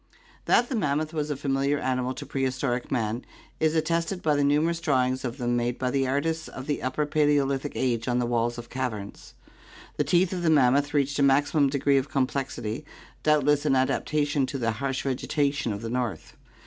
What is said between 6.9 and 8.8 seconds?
Paleolithic age on the walls of